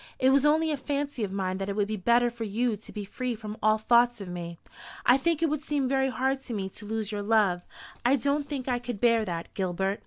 It 0.17 0.31
was 0.31 0.47
only 0.47 0.71
a 0.71 0.77
fancy 0.77 1.23
of 1.23 1.31
mine 1.31 1.59
that 1.59 1.69
it 1.69 1.75
would 1.75 1.87
be 1.87 1.95
better 1.95 2.31
for 2.31 2.43
you 2.43 2.75
to 2.75 2.91
be 2.91 3.05
free 3.05 3.35
from 3.35 3.55
all 3.61 3.77
thoughts 3.77 4.19
of 4.19 4.27
me. 4.27 4.57
I 5.05 5.15
think 5.15 5.43
it 5.43 5.49
would 5.51 5.61
seem 5.61 5.87
very 5.87 6.09
hard 6.09 6.41
to 6.41 6.55
me 6.55 6.69
to 6.69 6.87
lose 6.87 7.11
your 7.11 7.21
love. 7.21 7.67
I 8.03 8.15
don't 8.15 8.49
think 8.49 8.67
I 8.67 8.79
could 8.79 8.99
bear 8.99 9.23
that, 9.25 9.53
Gilbert." 9.53 9.99